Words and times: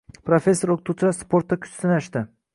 Professor-o‘qituvchilar 0.29 1.15
sportda 1.19 1.61
kuch 1.67 1.77
sinashdi 1.83 2.27